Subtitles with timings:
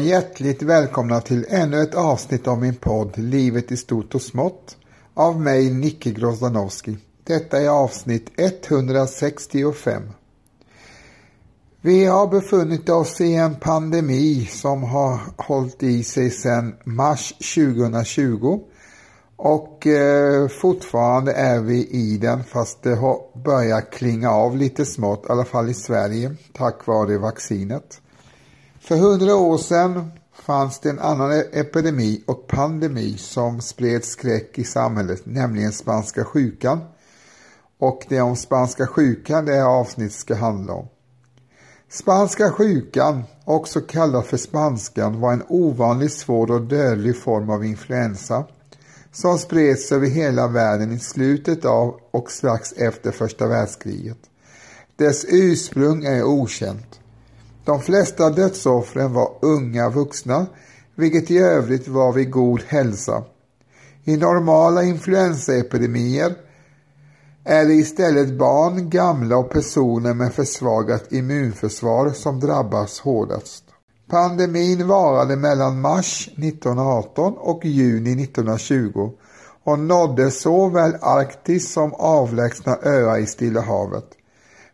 [0.00, 4.76] Hjärtligt välkomna till ännu ett avsnitt av min podd Livet i stort och smått
[5.14, 6.98] av mig Nicke Grozdanowski.
[7.24, 10.02] Detta är avsnitt 165.
[11.80, 18.60] Vi har befunnit oss i en pandemi som har hållit i sig sedan mars 2020
[19.36, 25.26] och eh, fortfarande är vi i den fast det har börjat klinga av lite smått,
[25.28, 28.00] i alla fall i Sverige, tack vare vaccinet.
[28.90, 34.58] För hundra år sedan fanns det en annan e- epidemi och pandemi som spred skräck
[34.58, 36.80] i samhället, nämligen spanska sjukan.
[37.78, 40.88] Och det är om spanska sjukan det här avsnittet ska handla om.
[41.90, 48.44] Spanska sjukan, också kallad för spanskan, var en ovanligt svår och dödlig form av influensa
[49.12, 54.18] som spreds över hela världen i slutet av och strax efter första världskriget.
[54.96, 56.99] Dess ursprung är okänt.
[57.70, 60.46] De flesta dödsoffren var unga vuxna,
[60.94, 63.22] vilket i övrigt var vid god hälsa.
[64.04, 66.34] I normala influensaepidemier
[67.44, 73.64] är det istället barn, gamla och personer med försvagat immunförsvar som drabbas hårdast.
[74.10, 79.10] Pandemin varade mellan mars 1918 och juni 1920
[79.64, 84.16] och nådde såväl Arktis som avlägsna öar i Stilla havet.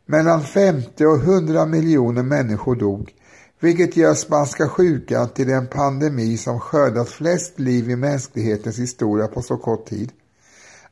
[0.09, 3.13] Mellan 50 och 100 miljoner människor dog,
[3.61, 9.43] vilket gör spanska sjukan till den pandemi som skördat flest liv i mänsklighetens historia på
[9.43, 10.13] så kort tid.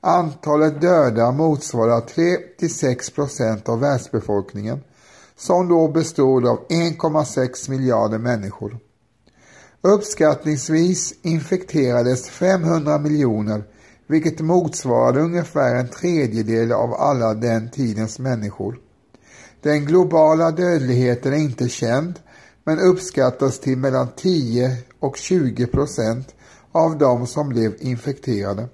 [0.00, 4.80] Antalet döda motsvarar 3-6 procent av världsbefolkningen
[5.36, 8.78] som då bestod av 1,6 miljarder människor.
[9.80, 13.64] Uppskattningsvis infekterades 500 miljoner
[14.06, 18.83] vilket motsvarade ungefär en tredjedel av alla den tidens människor.
[19.64, 22.20] Den globala dödligheten är inte känd
[22.64, 26.34] men uppskattas till mellan 10 och 20 procent
[26.72, 28.68] av de som blev infekterade,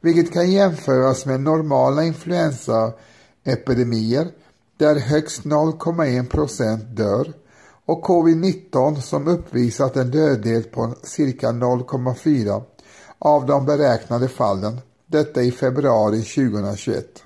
[0.00, 4.28] vilket kan jämföras med normala influensaepidemier
[4.76, 7.32] där högst 0,1 procent dör
[7.86, 12.62] och covid-19 som uppvisat en dödlighet på cirka 0,4
[13.18, 14.80] av de beräknade fallen.
[15.06, 17.24] Detta i februari 2021.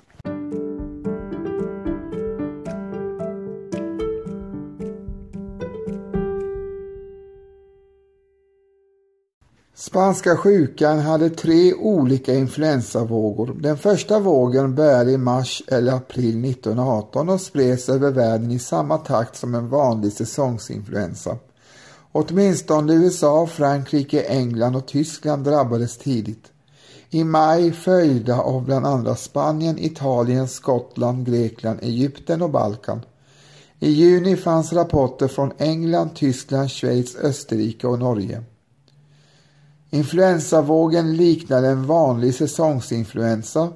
[9.83, 13.57] Spanska sjukan hade tre olika influensavågor.
[13.61, 18.99] Den första vågen började i mars eller april 1918 och spreds över världen i samma
[18.99, 21.37] takt som en vanlig säsongsinfluensa.
[22.13, 26.45] Åtminstone USA, Frankrike, England och Tyskland drabbades tidigt.
[27.11, 33.01] I maj följda av bland andra Spanien, Italien, Skottland, Grekland, Egypten och Balkan.
[33.81, 38.45] I juni fanns rapporter från England, Tyskland, Schweiz, Österrike och Norge.
[39.95, 43.69] Influensavågen liknade en vanlig säsongsinfluensa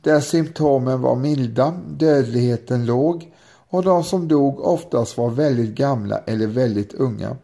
[0.00, 3.32] där symptomen var milda, dödligheten låg
[3.70, 7.36] och de som dog oftast var väldigt gamla eller väldigt unga.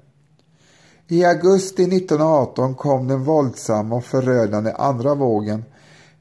[1.09, 5.65] I augusti 1918 kom den våldsamma och förödande andra vågen,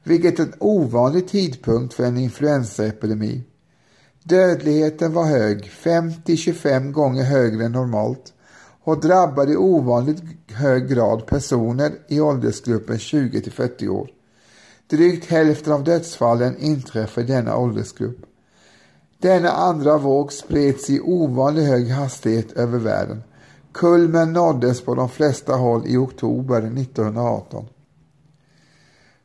[0.04, 3.42] vilket är en ovanlig tidpunkt för en influensaepidemi.
[4.22, 8.32] Dödligheten var hög, 50-25 gånger högre än normalt
[8.84, 14.10] och drabbade i ovanligt hög grad personer i åldersgruppen 20 till 40 år.
[14.90, 18.18] Drygt hälften av dödsfallen inträffar i denna åldersgrupp.
[19.18, 23.22] Denna andra våg spreds i ovanligt hög hastighet över världen.
[23.72, 27.66] Kulmen nåddes på de flesta håll i oktober 1918.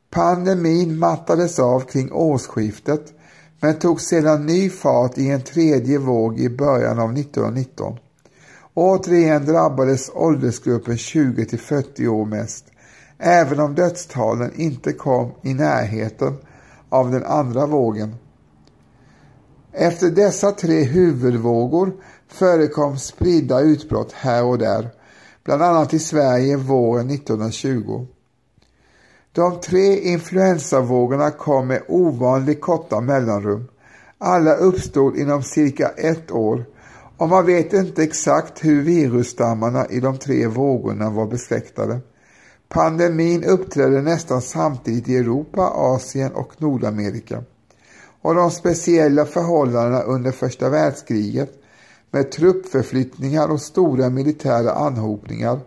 [0.09, 3.13] Pandemin mattades av kring årsskiftet
[3.59, 7.97] men tog sedan ny fart i en tredje våg i början av 1919.
[8.77, 12.65] Återigen drabbades åldersgruppen 20 till 40 år mest,
[13.17, 16.37] även om dödstalen inte kom i närheten
[16.89, 18.15] av den andra vågen.
[19.71, 21.93] Efter dessa tre huvudvågor
[22.27, 24.89] förekom spridda utbrott här och där,
[25.43, 28.07] bland annat i Sverige våren 1920.
[29.31, 33.67] De tre influensavågorna kom med ovanligt korta mellanrum.
[34.17, 36.65] Alla uppstod inom cirka ett år
[37.17, 41.99] och man vet inte exakt hur virusstammarna i de tre vågorna var besläktade.
[42.69, 47.43] Pandemin uppträdde nästan samtidigt i Europa, Asien och Nordamerika.
[48.21, 51.51] Och de speciella förhållandena under första världskriget
[52.11, 55.59] med truppförflyttningar och stora militära anhopningar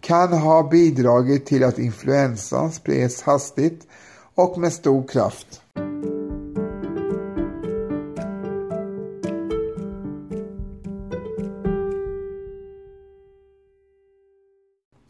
[0.00, 3.86] kan ha bidragit till att influensan spreds hastigt
[4.34, 5.60] och med stor kraft.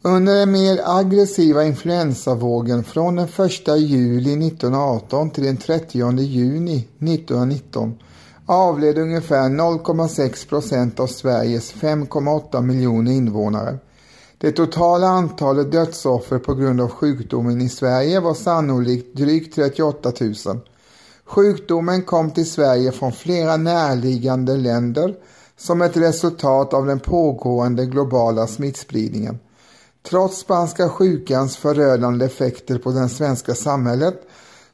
[0.07, 7.95] Under den mer aggressiva influensavågen från den 1 juli 1918 till den 30 juni 1919
[8.45, 13.77] avled ungefär 0,6 procent av Sveriges 5,8 miljoner invånare.
[14.37, 20.33] Det totala antalet dödsoffer på grund av sjukdomen i Sverige var sannolikt drygt 38 000.
[21.25, 25.15] Sjukdomen kom till Sverige från flera närliggande länder
[25.57, 29.39] som ett resultat av den pågående globala smittspridningen.
[30.09, 34.21] Trots spanska sjukans förödande effekter på det svenska samhället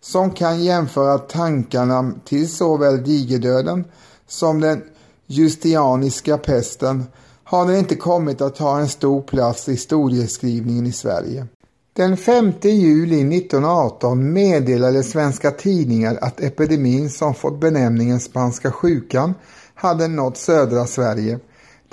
[0.02, 3.86] som kan jämföra tankarna till såväl digerdöden
[4.28, 4.84] som den
[5.28, 7.04] justianiska pesten
[7.44, 11.48] har den inte kommit att ta en stor plats i historieskrivningen i Sverige.
[11.94, 19.34] Den 5 juli 1918 meddelade svenska tidningar att epidemin som fått benämningen spanska sjukan
[19.76, 21.40] hade nått södra Sverige.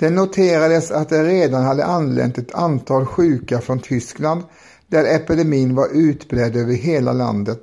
[0.01, 4.43] Det noterades att det redan hade anlänt ett antal sjuka från Tyskland
[4.87, 7.61] där epidemin var utbredd över hela landet.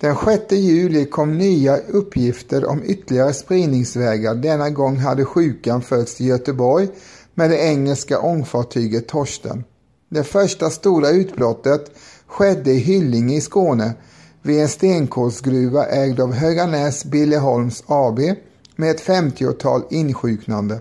[0.00, 4.34] Den 6 juli kom nya uppgifter om ytterligare spridningsvägar.
[4.34, 6.88] Denna gång hade sjukan förts till Göteborg
[7.34, 9.64] med det engelska ångfartyget Torsten.
[10.08, 11.90] Det första stora utbrottet
[12.26, 13.92] skedde i Hyllinge i Skåne
[14.42, 18.20] vid en stenkolsgruva ägd av Höganäs Billeholms AB
[18.76, 20.80] med ett 50-tal insjuknande.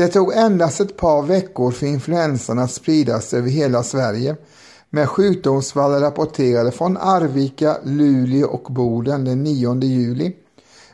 [0.00, 4.36] Det tog endast ett par veckor för influensan att spridas över hela Sverige
[4.90, 10.36] med sjukdomsfall rapporterade från Arvika, Luleå och Boden den 9 juli.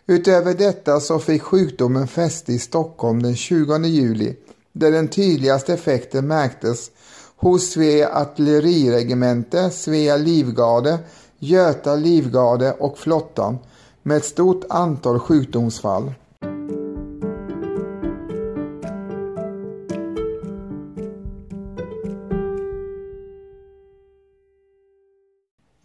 [0.06, 4.36] Utöver detta så fick sjukdomen fäste i Stockholm den 20 juli
[4.72, 6.90] där den tydligaste effekten märktes
[7.36, 10.98] hos Svea artilleriregemente, Svea livgarde,
[11.38, 13.58] Göta livgarde och flottan
[14.02, 16.12] med ett stort antal sjukdomsfall.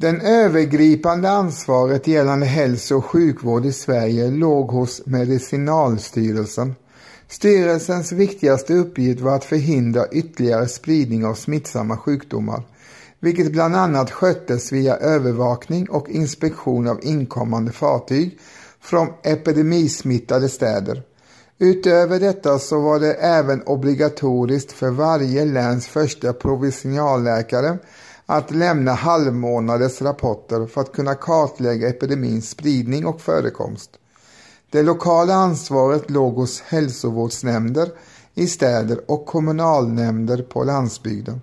[0.01, 6.75] Den övergripande ansvaret gällande hälso och sjukvård i Sverige låg hos Medicinalstyrelsen.
[7.29, 12.63] Styrelsens viktigaste uppgift var att förhindra ytterligare spridning av smittsamma sjukdomar,
[13.19, 18.39] vilket bland annat sköttes via övervakning och inspektion av inkommande fartyg
[18.81, 21.03] från epidemismittade städer.
[21.59, 27.77] Utöver detta så var det även obligatoriskt för varje läns första provinsialläkare
[28.31, 33.89] att lämna halvmånaders rapporter för att kunna kartlägga epidemins spridning och förekomst.
[34.69, 37.89] Det lokala ansvaret låg hos hälsovårdsnämnder
[38.33, 41.41] i städer och kommunalnämnder på landsbygden.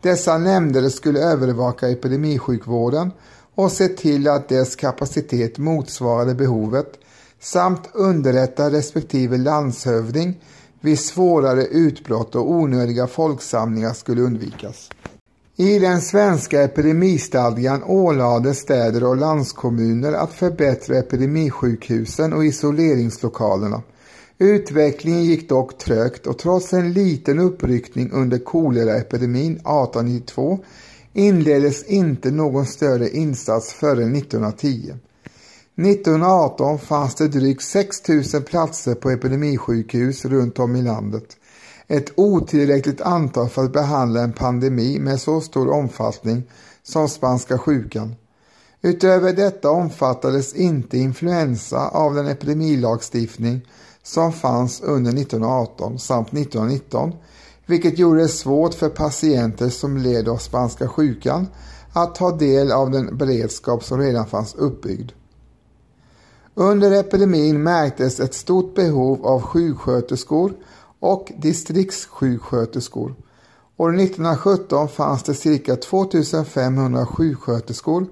[0.00, 3.10] Dessa nämnder skulle övervaka epidemisjukvården
[3.54, 6.92] och se till att dess kapacitet motsvarade behovet
[7.40, 10.40] samt underrätta respektive landshövding
[10.80, 14.90] vid svårare utbrott och onödiga folksamlingar skulle undvikas.
[15.56, 23.82] I den svenska epidemistadgan ålades städer och landskommuner att förbättra epidemisjukhusen och isoleringslokalerna.
[24.38, 30.58] Utvecklingen gick dock trögt och trots en liten uppryckning under koleraepidemin 1892
[31.12, 34.94] inleddes inte någon större insats förrän 1910.
[35.76, 41.36] 1918 fanns det drygt 6 000 platser på epidemisjukhus runt om i landet
[41.90, 46.42] ett otillräckligt antal för att behandla en pandemi med så stor omfattning
[46.82, 48.14] som spanska sjukan.
[48.82, 53.66] Utöver detta omfattades inte influensa av den epidemilagstiftning
[54.02, 57.12] som fanns under 1918 samt 1919,
[57.66, 61.46] vilket gjorde det svårt för patienter som led av spanska sjukan
[61.92, 65.12] att ta del av den beredskap som redan fanns uppbyggd.
[66.54, 70.52] Under epidemin märktes ett stort behov av sjuksköterskor
[71.00, 73.14] och distriktssjuksköterskor.
[73.76, 78.06] År 1917 fanns det cirka 2500 sjuksköterskor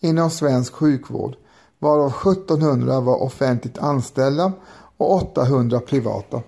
[0.00, 1.36] inom svensk sjukvård,
[1.78, 4.52] varav 1700 var offentligt anställda
[4.96, 6.42] och 800 privata.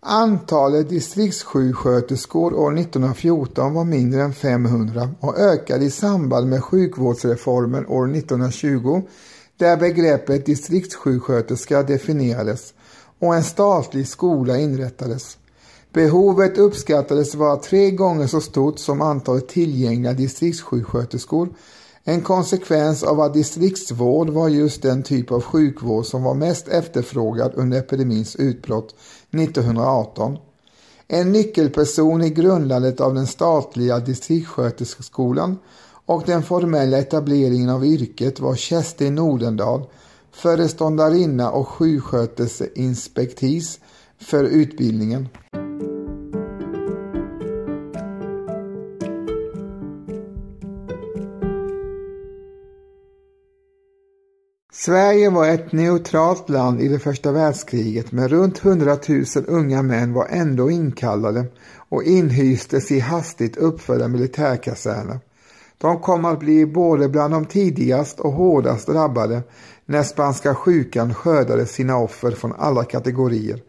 [0.00, 8.16] Antalet distriktssjuksköterskor år 1914 var mindre än 500 och ökade i samband med sjukvårdsreformen år
[8.16, 9.02] 1920
[9.56, 12.74] där begreppet distriktssjuksköterska definierades
[13.24, 15.38] och en statlig skola inrättades.
[15.92, 21.48] Behovet uppskattades vara tre gånger så stort som antalet tillgängliga distriktssjuksköterskor.
[22.04, 27.52] En konsekvens av att distriktsvård var just den typ av sjukvård som var mest efterfrågad
[27.54, 28.94] under epidemins utbrott
[29.30, 30.38] 1918.
[31.08, 35.58] En nyckelperson i grundandet av den statliga distriktssköterskeskolan
[36.06, 39.86] och den formella etableringen av yrket var Kerstin Nordendahl
[40.34, 43.80] föreståndarinna och sjuksköterskeinspektis
[44.18, 45.28] för utbildningen.
[54.72, 60.12] Sverige var ett neutralt land i det första världskriget men runt 100 000 unga män
[60.12, 61.44] var ändå inkallade
[61.88, 65.20] och inhystes i hastigt uppförda militärkaserner.
[65.84, 69.42] De kom att bli både bland de tidigast och hårdast drabbade
[69.86, 73.62] när spanska sjukan skördade sina offer från alla kategorier.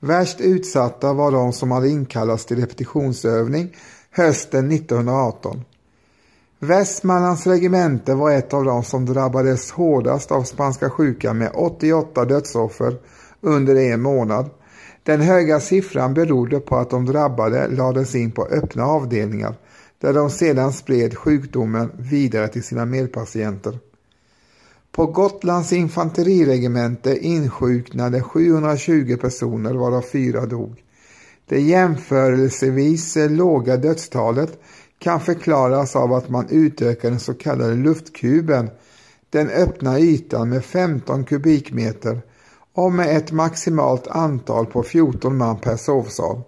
[0.00, 3.76] Värst utsatta var de som hade inkallats till repetitionsövning
[4.10, 5.64] hösten 1918.
[6.58, 12.96] Västmanlands regemente var ett av de som drabbades hårdast av spanska sjukan med 88 dödsoffer
[13.40, 14.50] under en månad.
[15.02, 19.54] Den höga siffran berodde på att de drabbade lades in på öppna avdelningar
[20.00, 23.78] där de sedan spred sjukdomen vidare till sina medpatienter.
[24.92, 30.82] På Gotlands infanteriregemente insjuknade 720 personer varav fyra dog.
[31.46, 34.58] Det jämförelsevis låga dödstalet
[34.98, 38.70] kan förklaras av att man utökade den så kallade luftkuben,
[39.30, 42.22] den öppna ytan med 15 kubikmeter
[42.74, 46.42] och med ett maximalt antal på 14 man per sovsal.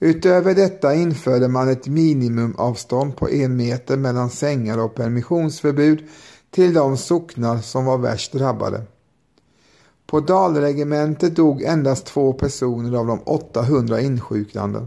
[0.00, 6.04] Utöver detta införde man ett minimumavstånd på en meter mellan sängar och permissionsförbud
[6.50, 8.82] till de socknar som var värst drabbade.
[10.06, 14.86] På Dalregementet dog endast två personer av de 800 insjuknande.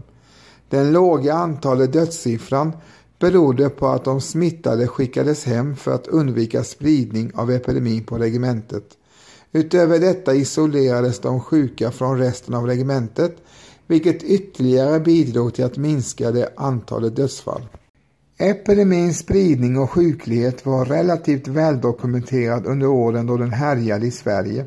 [0.68, 2.72] Den låga antalet dödssiffran
[3.18, 8.84] berodde på att de smittade skickades hem för att undvika spridning av epidemin på regementet.
[9.52, 13.36] Utöver detta isolerades de sjuka från resten av regementet
[13.90, 17.68] vilket ytterligare bidrog till att minska det antalet dödsfall.
[18.38, 24.66] Epidemins spridning och sjuklighet var relativt väldokumenterad under åren då den härjade i Sverige.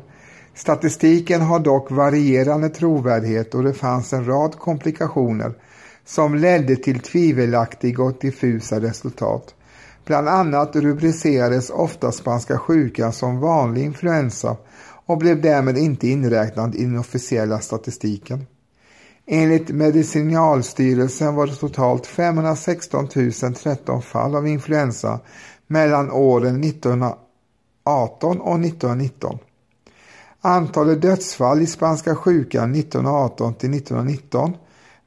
[0.54, 5.54] Statistiken har dock varierande trovärdighet och det fanns en rad komplikationer
[6.04, 9.54] som ledde till tvivelaktiga och diffusa resultat.
[10.04, 14.56] Bland annat rubricerades ofta spanska sjukan som vanlig influensa
[15.06, 18.46] och blev därmed inte inräknad i den officiella statistiken.
[19.26, 23.08] Enligt Medicinalstyrelsen var det totalt 516
[23.54, 25.20] 013 fall av influensa
[25.66, 29.38] mellan åren 1918 och 1919.
[30.40, 34.56] Antalet dödsfall i spanska sjukan 1918 till 1919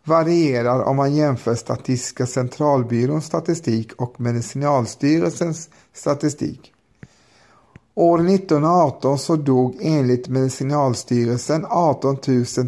[0.03, 6.73] varierar om man jämför Statistiska centralbyråns statistik och Medicinalstyrelsens statistik.
[7.97, 12.17] År 1918 så dog enligt Medicinalstyrelsen 18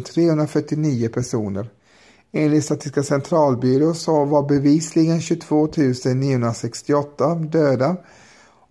[0.04, 1.70] 349 personer.
[2.32, 5.68] Enligt Statistiska centralbyrån så var bevisligen 22
[6.14, 7.96] 968 döda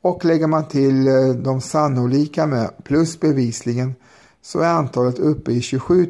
[0.01, 3.95] och lägger man till eh, de sannolika med plus bevisligen
[4.41, 6.05] så är antalet uppe i 27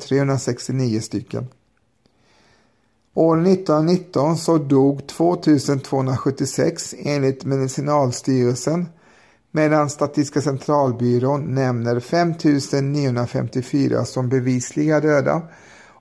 [0.00, 1.46] 369 stycken.
[3.14, 8.86] År 1919 så dog 2276 enligt Medicinalstyrelsen
[9.56, 15.42] medan Statistiska centralbyrån nämner 5954 som bevisliga döda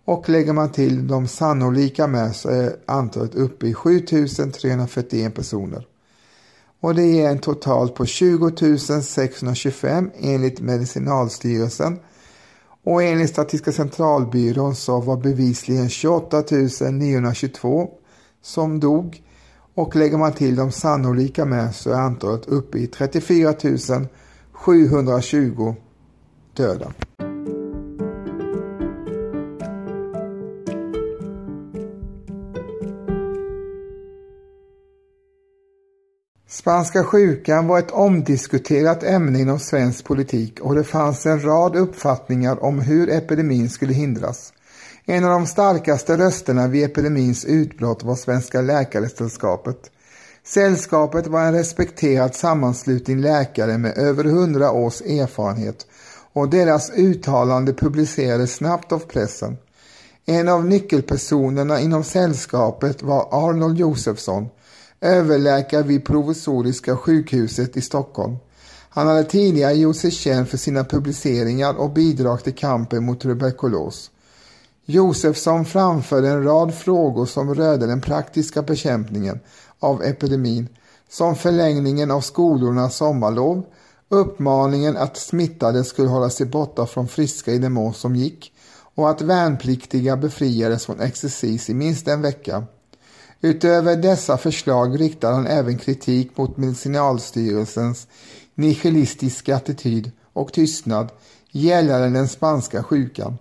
[0.06, 5.88] och lägger man till de sannolika med så är antalet uppe i 7341 personer.
[6.82, 12.00] Och det ger en total på 20 625 enligt Medicinalstyrelsen
[12.84, 16.44] och enligt Statistiska centralbyrån så var bevisligen 28
[16.92, 17.90] 922
[18.42, 19.25] som dog
[19.76, 23.54] och lägger man till de sannolika med så är antalet uppe i 34
[24.52, 25.76] 720
[26.54, 26.94] döda.
[36.48, 42.64] Spanska sjukan var ett omdiskuterat ämne inom svensk politik och det fanns en rad uppfattningar
[42.64, 44.54] om hur epidemin skulle hindras.
[45.08, 49.92] En av de starkaste rösterna vid epidemins utbrott var Svenska Läkaresällskapet.
[50.44, 55.88] Sällskapet var en respekterad sammanslutning läkare med över hundra års erfarenhet
[56.34, 59.58] och deras uttalande publicerades snabbt av pressen.
[60.26, 64.48] En av nyckelpersonerna inom sällskapet var Arnold Josefsson,
[65.02, 68.38] överläkare vid Provisoriska sjukhuset i Stockholm.
[68.90, 74.12] Han hade tidigare gjort sig känd för sina publiceringar och bidrag till kampen mot tuberkulos.
[74.86, 79.40] Josefsson framförde en rad frågor som rörde den praktiska bekämpningen
[79.80, 80.68] av epidemin
[81.10, 83.64] som förlängningen av skolornas sommarlov,
[84.10, 88.54] uppmaningen att smittade skulle hålla sig borta från friska i den mån som gick
[88.96, 92.64] och att värnpliktiga befriades från exercis i minst en vecka.
[93.42, 98.08] Utöver dessa förslag riktade han även kritik mot Medicinalstyrelsens
[98.56, 101.10] nihilistiska attityd och tystnad
[101.52, 103.38] gällande den spanska sjukan.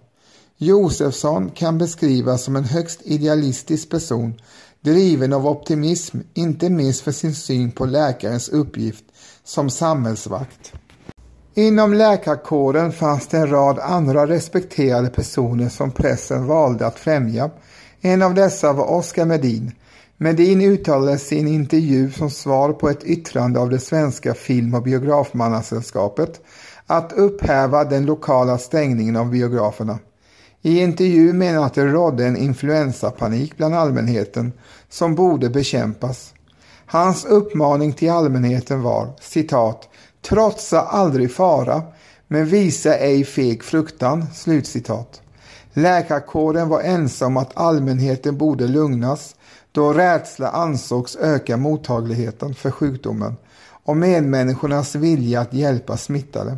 [0.58, 4.34] Josefsson kan beskrivas som en högst idealistisk person,
[4.80, 9.04] driven av optimism, inte minst för sin syn på läkarens uppgift
[9.44, 10.72] som samhällsvakt.
[11.54, 17.50] Inom läkarkåren fanns det en rad andra respekterade personer som pressen valde att främja.
[18.00, 19.72] En av dessa var Oskar Medin.
[20.16, 24.74] Medin uttalade sig i en intervju som svar på ett yttrande av det svenska film-
[24.74, 26.40] och biografmannasällskapet
[26.86, 29.98] att upphäva den lokala stängningen av biograferna.
[30.66, 34.52] I intervju menar att det rådde en influensapanik bland allmänheten
[34.88, 36.34] som borde bekämpas.
[36.86, 39.88] Hans uppmaning till allmänheten var citat
[40.22, 41.82] Trotsa aldrig fara,
[42.28, 44.26] men visa ej feg fruktan.
[44.34, 45.20] Slutcitat.
[45.72, 49.34] Läkarkåren var ensam om att allmänheten borde lugnas
[49.72, 53.36] då rädsla ansågs öka mottagligheten för sjukdomen
[53.84, 56.56] och medmänniskornas vilja att hjälpa smittade.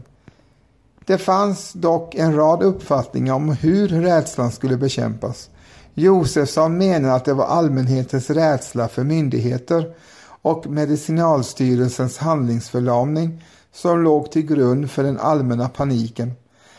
[1.06, 5.50] Det fanns dock en rad uppfattningar om hur rädslan skulle bekämpas.
[5.94, 9.94] Josefsson menar att det var allmänhetens rädsla för myndigheter
[10.42, 16.32] och Medicinalstyrelsens handlingsförlamning som låg till grund för den allmänna paniken.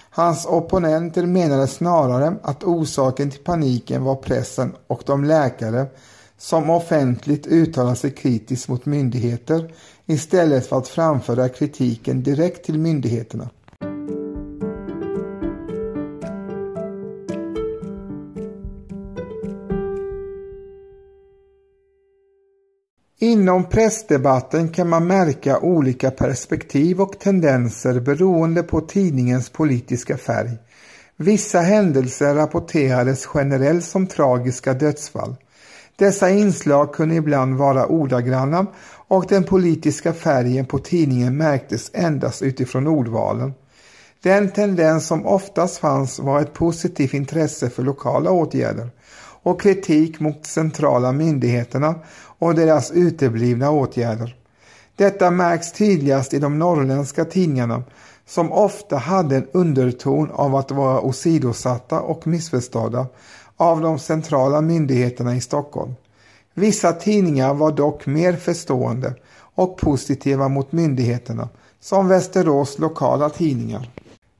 [0.09, 5.85] Hans opponenter menade snarare att orsaken till paniken var pressen och de läkare
[6.37, 9.73] som offentligt uttalade sig kritiskt mot myndigheter
[10.05, 13.49] istället för att framföra kritiken direkt till myndigheterna.
[23.19, 30.49] Inom pressdebatten kan man märka olika perspektiv och tendenser beroende på tidningens politiska färg.
[31.15, 35.35] Vissa händelser rapporterades generellt som tragiska dödsfall.
[35.95, 38.65] Dessa inslag kunde ibland vara ordagranna
[39.07, 43.53] och den politiska färgen på tidningen märktes endast utifrån ordvalen.
[44.23, 48.89] Den tendens som oftast fanns var ett positivt intresse för lokala åtgärder
[49.47, 51.95] och kritik mot centrala myndigheterna
[52.39, 54.35] och deras uteblivna åtgärder.
[54.95, 57.83] Detta märks tydligast i de norrländska tidningarna
[58.25, 63.07] som ofta hade en underton av att vara åsidosatta och missförstådda
[63.57, 65.95] av de centrala myndigheterna i Stockholm.
[66.53, 69.13] Vissa tidningar var dock mer förstående
[69.55, 73.89] och positiva mot myndigheterna, som Västerås lokala tidningar.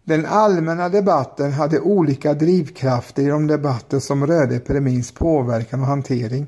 [0.08, 6.48] Den allmänna debatten hade olika drivkrafter i de debatter som rörde epidemins påverkan och hantering.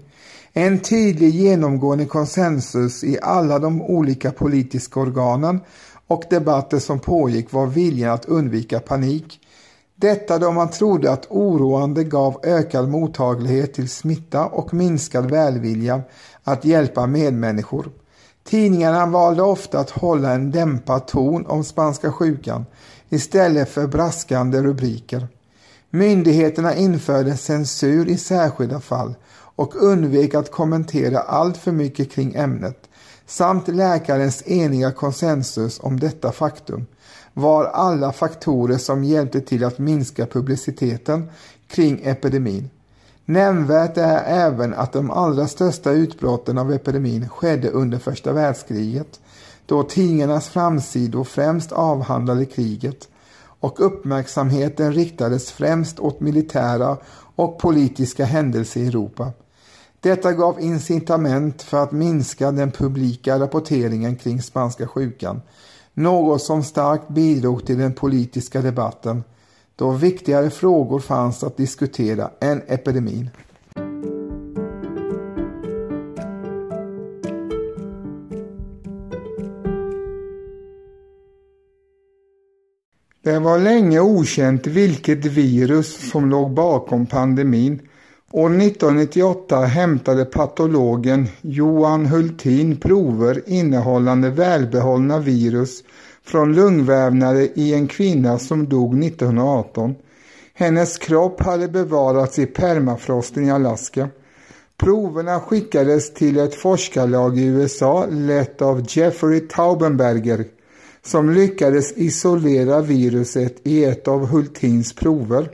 [0.53, 5.59] En tydlig genomgående konsensus i alla de olika politiska organen
[6.07, 9.39] och debatter som pågick var viljan att undvika panik.
[9.95, 16.01] Detta då man trodde att oroande gav ökad mottaglighet till smitta och minskad välvilja
[16.43, 17.89] att hjälpa medmänniskor.
[18.43, 22.65] Tidningarna valde ofta att hålla en dämpad ton om spanska sjukan
[23.09, 25.27] istället för braskande rubriker.
[25.89, 32.89] Myndigheterna införde censur i särskilda fall och undvek att kommentera allt för mycket kring ämnet
[33.29, 36.85] samt läkarens eniga konsensus om detta faktum
[37.33, 41.29] var alla faktorer som hjälpte till att minska publiciteten
[41.67, 42.69] kring epidemin.
[43.25, 49.19] Nämnvärt är även att de allra största utbrotten av epidemin skedde under första världskriget
[49.69, 53.08] då tidningarnas framsidor främst avhandlade kriget
[53.60, 56.97] och uppmärksamheten riktades främst åt militära
[57.36, 59.32] och politiska händelser i Europa.
[59.99, 65.41] Detta gav incitament för att minska den publika rapporteringen kring spanska sjukan,
[65.93, 69.23] något som starkt bidrog till den politiska debatten
[69.75, 73.29] då viktigare frågor fanns att diskutera än epidemin.
[83.29, 87.79] Det var länge okänt vilket virus som låg bakom pandemin.
[88.31, 95.83] År 1998 hämtade patologen Johan Hultin prover innehållande välbehållna virus
[96.23, 99.95] från lungvävnader i en kvinna som dog 1918.
[100.53, 104.09] Hennes kropp hade bevarats i permafrosten i Alaska.
[104.77, 110.45] Proverna skickades till ett forskarlag i USA lett av Jeffrey Taubenberger
[111.03, 115.49] som lyckades isolera viruset i ett av Hultins prover.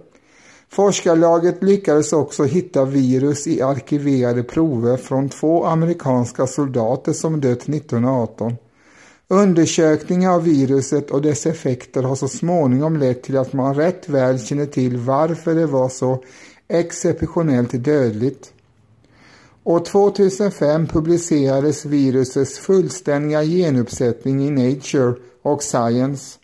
[0.69, 8.55] Forskarlaget lyckades också hitta virus i arkiverade prover från två amerikanska soldater som dött 1918.
[9.27, 14.39] Undersökningar av viruset och dess effekter har så småningom lett till att man rätt väl
[14.39, 16.23] känner till varför det var så
[16.67, 18.51] exceptionellt dödligt.
[19.63, 25.13] År 2005 publicerades virusets fullständiga genuppsättning i Nature
[25.45, 26.39] och Science.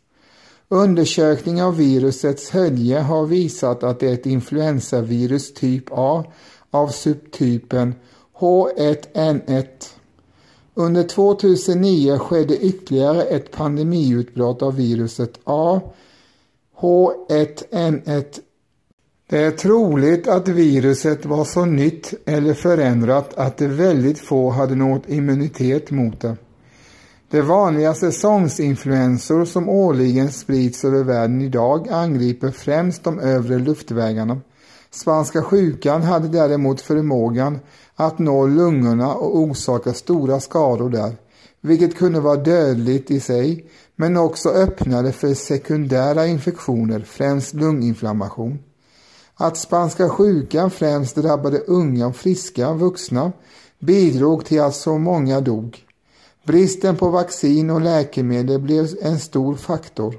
[0.70, 6.26] Undersökning av virusets hölje har visat att det är ett influensavirus typ A
[6.72, 7.96] av subtypen
[8.40, 9.66] H1N1.
[10.74, 15.82] Under 2009 skedde ytterligare ett pandemiutbrott av viruset A
[16.80, 18.26] H1N1.
[19.30, 24.76] Det är troligt att viruset var så nytt eller förändrat att det väldigt få hade
[24.76, 26.38] nått immunitet mot det.
[27.32, 34.41] De vanliga säsongsinfluensor som årligen sprids över världen idag angriper främst de övre luftvägarna.
[34.89, 37.60] Spanska sjukan hade däremot förmågan
[37.96, 41.15] att nå lungorna och orsaka stora skador där,
[41.62, 43.65] vilket kunde vara dödligt i sig,
[43.96, 48.60] men också öppnade för sekundära infektioner, främst lunginflammation.
[49.36, 53.32] Att spanska sjukan främst drabbade unga och friska vuxna
[53.80, 55.86] bidrog till att så många dog.
[56.44, 60.16] Bristen på vaccin och läkemedel blev en stor faktor.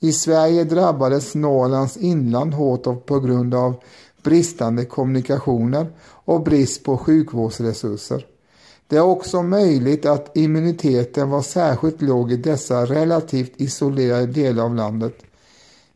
[0.00, 3.74] I Sverige drabbades Norrlands inland hårt på grund av
[4.22, 8.26] bristande kommunikationer och brist på sjukvårdsresurser.
[8.88, 14.74] Det är också möjligt att immuniteten var särskilt låg i dessa relativt isolerade delar av
[14.74, 15.14] landet.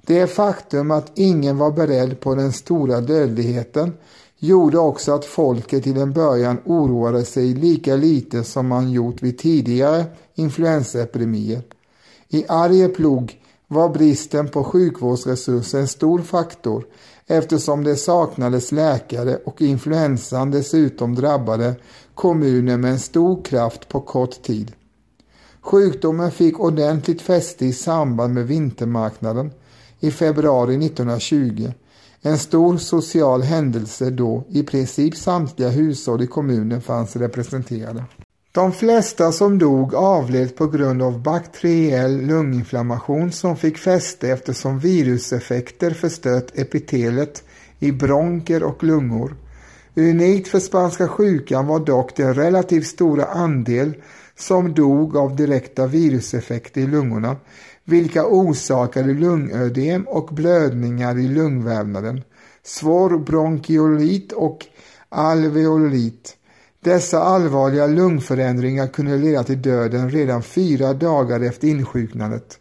[0.07, 3.93] Det faktum att ingen var beredd på den stora dödligheten
[4.39, 9.39] gjorde också att folket till en början oroade sig lika lite som man gjort vid
[9.39, 11.63] tidigare influensaepidemier.
[12.29, 16.85] I Arjeplog var bristen på sjukvårdsresurser en stor faktor
[17.27, 21.75] eftersom det saknades läkare och influensan dessutom drabbade
[22.15, 24.73] kommunen med en stor kraft på kort tid.
[25.61, 29.51] Sjukdomen fick ordentligt fäste i samband med vintermarknaden
[30.01, 31.73] i februari 1920.
[32.27, 38.05] En stor social händelse då i princip samtliga hushåll i kommunen fanns representerade.
[38.53, 45.91] De flesta som dog avled på grund av bakteriell lunginflammation som fick fäste eftersom viruseffekter
[45.91, 47.45] förstört epitelet
[47.79, 49.37] i bronker och lungor.
[49.97, 53.95] Unikt för spanska sjukan var dock den relativt stora andel
[54.39, 57.37] som dog av direkta viruseffekter i lungorna,
[57.87, 62.23] vilka orsakade lungödem och blödningar i lungvävnaden,
[62.63, 64.67] svår bronkiolit och
[65.09, 66.37] alveolit.
[66.81, 72.59] Dessa allvarliga lungförändringar kunde leda till döden redan fyra dagar efter insjuknandet.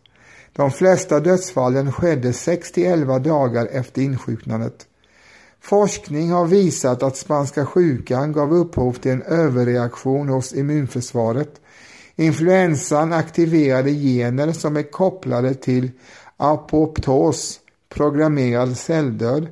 [0.54, 4.88] De flesta dödsfallen skedde 6-11 dagar efter insjuknandet.
[5.62, 11.62] Forskning har visat att spanska sjukan gav upphov till en överreaktion hos immunförsvaret.
[12.16, 15.92] Influensan aktiverade gener som är kopplade till
[16.38, 19.48] apoptos, programmerad celldöd,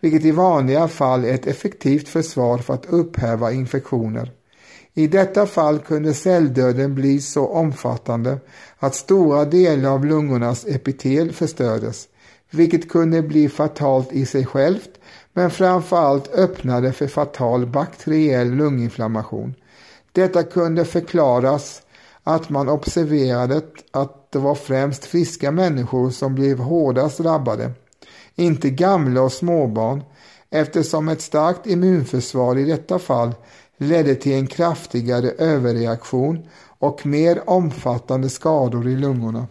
[0.00, 4.32] vilket i vanliga fall är ett effektivt försvar för att upphäva infektioner.
[4.94, 8.38] I detta fall kunde celldöden bli så omfattande
[8.78, 12.08] att stora delar av lungornas epitel förstördes,
[12.50, 14.90] vilket kunde bli fatalt i sig självt
[15.32, 19.54] men framförallt öppnade för fatal bakteriell lunginflammation.
[20.12, 21.82] Detta kunde förklaras
[22.28, 27.70] att man observerade att det var främst friska människor som blev hårdast drabbade,
[28.34, 30.02] inte gamla och småbarn,
[30.50, 33.34] eftersom ett starkt immunförsvar i detta fall
[33.78, 39.46] ledde till en kraftigare överreaktion och mer omfattande skador i lungorna.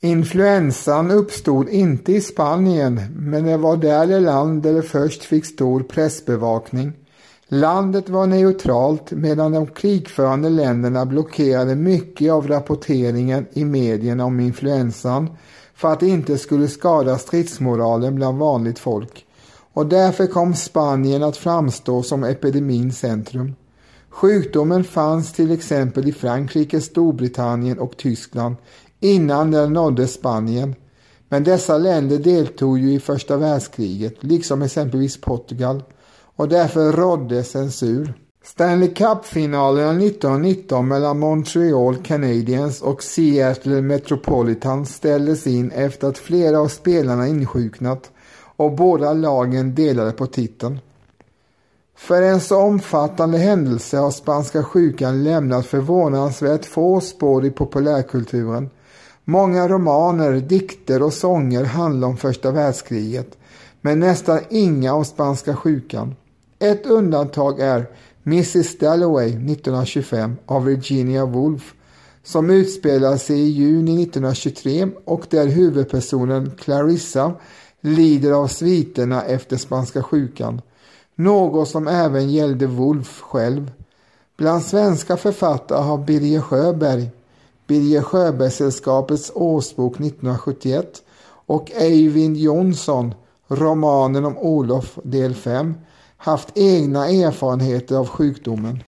[0.00, 5.46] Influensan uppstod inte i Spanien men det var där det land där det först fick
[5.46, 6.92] stor pressbevakning.
[7.48, 15.30] Landet var neutralt medan de krigförande länderna blockerade mycket av rapporteringen i medierna om influensan
[15.74, 19.26] för att det inte skulle skada stridsmoralen bland vanligt folk.
[19.72, 23.54] Och därför kom Spanien att framstå som epidemins centrum.
[24.08, 28.56] Sjukdomen fanns till exempel i Frankrike, Storbritannien och Tyskland
[29.00, 30.74] innan den nådde Spanien.
[31.28, 35.82] Men dessa länder deltog ju i första världskriget, liksom exempelvis Portugal,
[36.36, 38.14] och därför rådde censur.
[38.44, 46.68] Stanley Cup-finalerna 1919 mellan Montreal Canadiens och Seattle Metropolitan ställdes in efter att flera av
[46.68, 48.10] spelarna insjuknat
[48.56, 50.78] och båda lagen delade på titeln.
[51.96, 58.70] För en så omfattande händelse har spanska sjukan lämnat förvånansvärt få spår i populärkulturen
[59.28, 63.38] Många romaner, dikter och sånger handlar om första världskriget,
[63.80, 66.14] men nästan inga om spanska sjukan.
[66.58, 67.86] Ett undantag är
[68.24, 71.74] Mrs Dalloway 1925 av Virginia Woolf
[72.24, 77.32] som utspelar sig i juni 1923 och där huvudpersonen Clarissa
[77.80, 80.60] lider av sviterna efter spanska sjukan.
[81.14, 83.70] Något som även gällde Wolf själv.
[84.36, 87.10] Bland svenska författare har Birger Sjöberg
[87.66, 91.02] Birger Sjöbergssällskapets årsbok 1971
[91.46, 93.14] och Eivind Jonsson,
[93.48, 95.74] romanen om Olof del 5,
[96.16, 98.82] haft egna erfarenheter av sjukdomen.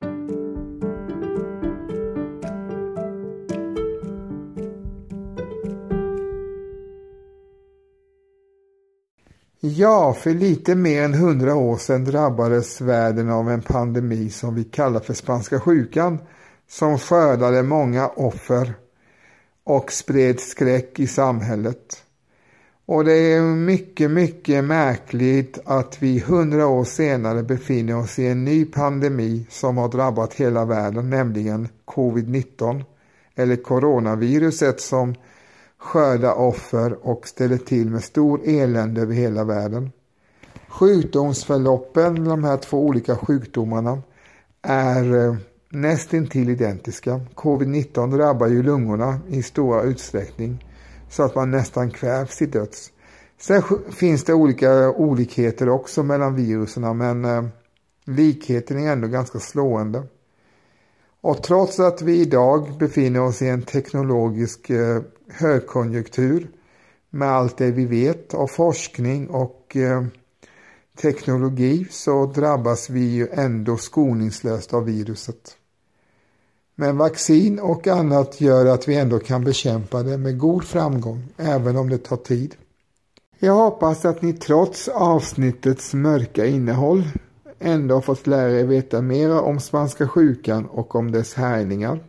[9.60, 14.64] Ja, för lite mer än hundra år sedan drabbades världen av en pandemi som vi
[14.64, 16.18] kallar för spanska sjukan
[16.68, 18.74] som skördade många offer
[19.64, 22.04] och spred skräck i samhället.
[22.86, 28.44] Och det är mycket, mycket märkligt att vi hundra år senare befinner oss i en
[28.44, 32.84] ny pandemi som har drabbat hela världen, nämligen covid-19
[33.34, 35.14] eller coronaviruset som
[35.78, 39.90] skördar offer och ställer till med stor elände över hela världen.
[40.68, 44.02] Sjukdomsförloppen, de här två olika sjukdomarna,
[44.62, 45.34] är eh,
[45.70, 47.20] nästintill identiska.
[47.34, 50.64] Covid-19 drabbar ju lungorna i stora utsträckning
[51.10, 52.92] så att man nästan kvävs till döds.
[53.40, 57.44] Sen finns det olika olikheter också mellan virusen men eh,
[58.04, 60.02] likheten är ändå ganska slående.
[61.20, 66.50] Och trots att vi idag befinner oss i en teknologisk eh, högkonjunktur
[67.10, 70.04] med allt det vi vet av forskning och eh,
[71.00, 75.56] teknologi så drabbas vi ju ändå skoningslöst av viruset.
[76.74, 81.76] Men vaccin och annat gör att vi ändå kan bekämpa det med god framgång, även
[81.76, 82.54] om det tar tid.
[83.38, 87.04] Jag hoppas att ni trots avsnittets mörka innehåll
[87.58, 92.04] ändå har fått lära er veta mera om spanska sjukan och om dess härjningar.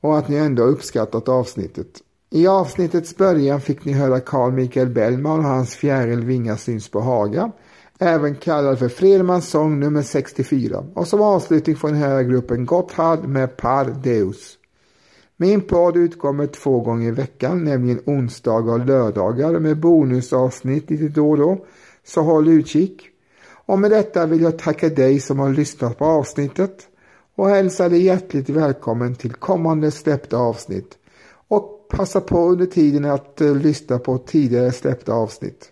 [0.00, 2.00] Och att ni ändå har uppskattat avsnittet.
[2.34, 7.00] I avsnittets början fick ni höra Carl Michael Bellman och hans fjäril Vinga syns på
[7.00, 7.52] Haga
[7.98, 10.84] även kallad för Fredmans sång nummer 64.
[10.94, 14.58] Och som avslutning får ni höra gruppen Gotthard med Par Deus.
[15.36, 21.30] Min podd utkommer två gånger i veckan, nämligen onsdagar och lördagar med bonusavsnitt lite då
[21.30, 21.66] och då.
[22.04, 23.08] Så håll utkik.
[23.66, 26.88] Och med detta vill jag tacka dig som har lyssnat på avsnittet
[27.34, 30.98] och hälsa dig hjärtligt välkommen till kommande släppta avsnitt.
[31.48, 35.68] Och passa på under tiden att uh, lyssna på tidigare släppta avsnitt.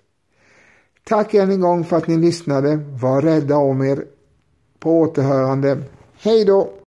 [1.04, 2.76] Tack än en gång för att ni lyssnade.
[2.76, 4.04] Var rädda om er.
[4.78, 5.82] På återhörande.
[6.22, 6.79] Hej då!